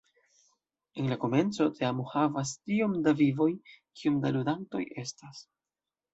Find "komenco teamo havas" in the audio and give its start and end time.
1.23-2.55